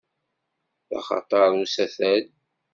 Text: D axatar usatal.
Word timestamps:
D 0.89 0.91
axatar 0.99 1.51
usatal. 1.63 2.25